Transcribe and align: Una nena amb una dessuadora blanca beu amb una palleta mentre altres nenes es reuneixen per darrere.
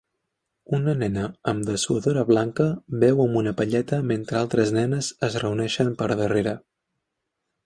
Una 0.75 0.93
nena 1.01 1.25
amb 1.25 1.43
una 1.59 1.67
dessuadora 1.67 2.23
blanca 2.31 2.67
beu 3.05 3.21
amb 3.27 3.39
una 3.43 3.53
palleta 3.61 4.01
mentre 4.13 4.41
altres 4.43 4.73
nenes 4.81 5.13
es 5.29 5.39
reuneixen 5.45 5.97
per 6.03 6.11
darrere. 6.25 6.57